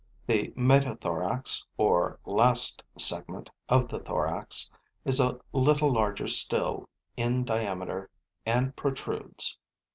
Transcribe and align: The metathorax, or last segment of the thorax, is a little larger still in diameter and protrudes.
The 0.25 0.51
metathorax, 0.57 1.63
or 1.77 2.19
last 2.25 2.81
segment 2.97 3.51
of 3.69 3.87
the 3.87 3.99
thorax, 3.99 4.71
is 5.05 5.19
a 5.19 5.39
little 5.53 5.93
larger 5.93 6.25
still 6.25 6.89
in 7.15 7.43
diameter 7.43 8.09
and 8.43 8.75
protrudes. 8.75 9.59